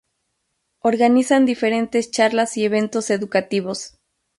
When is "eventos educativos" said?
2.65-3.99